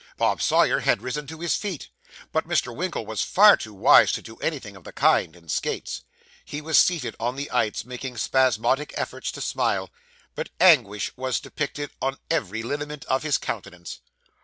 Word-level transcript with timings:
Bob 0.17 0.41
Sawyer 0.41 0.79
had 0.79 1.03
risen 1.03 1.27
to 1.27 1.41
his 1.41 1.55
feet, 1.55 1.89
but 2.31 2.47
Mr. 2.47 2.75
Winkle 2.75 3.05
was 3.05 3.21
far 3.21 3.55
too 3.55 3.71
wise 3.75 4.11
to 4.13 4.23
do 4.23 4.37
anything 4.37 4.75
of 4.75 4.83
the 4.83 4.91
kind, 4.91 5.35
in 5.35 5.47
skates. 5.47 6.01
He 6.43 6.59
was 6.59 6.79
seated 6.79 7.15
on 7.19 7.35
the 7.35 7.51
ice, 7.51 7.85
making 7.85 8.17
spasmodic 8.17 8.95
efforts 8.97 9.31
to 9.33 9.41
smile; 9.41 9.91
but 10.33 10.49
anguish 10.59 11.15
was 11.15 11.39
depicted 11.39 11.91
on 12.01 12.17
every 12.31 12.63
lineament 12.63 13.05
of 13.05 13.21
his 13.21 13.37
countenance. 13.37 13.99